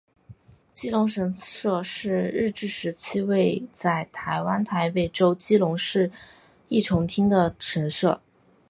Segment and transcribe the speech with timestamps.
[0.73, 6.09] 基隆神社是日治时期位在台湾台北州基隆市
[6.69, 8.19] 义重町的神社。